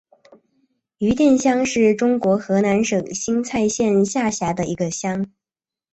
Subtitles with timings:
[0.97, 5.29] 余店乡是中国河南省新蔡县下辖的一个乡。